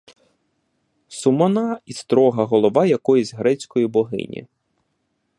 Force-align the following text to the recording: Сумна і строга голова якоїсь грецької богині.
Сумна 1.17 1.65
і 1.85 1.93
строга 1.93 2.43
голова 2.45 2.85
якоїсь 2.85 3.33
грецької 3.33 3.87
богині. 3.87 4.47